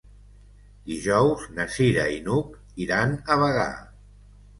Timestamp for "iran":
2.87-3.13